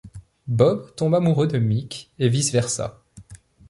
[0.47, 3.03] Bob tombe amoureux de Mic et vice-versa.